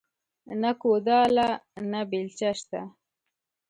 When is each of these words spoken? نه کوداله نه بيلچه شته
نه 0.61 0.71
کوداله 0.81 1.49
نه 1.91 2.01
بيلچه 2.09 2.51
شته 2.59 2.81